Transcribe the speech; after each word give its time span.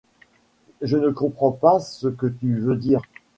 Je 0.81 0.97
ne 0.97 1.11
comprends 1.11 1.51
pas 1.51 1.79
ce 1.79 2.07
que 2.07 2.25
tu 2.25 2.55
veux 2.57 2.75
dire. 2.75 3.03